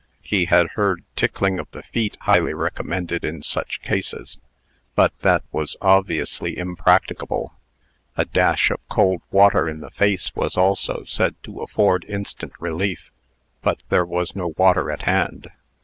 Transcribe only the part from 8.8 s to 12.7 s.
cold water in the face was also said to afford instant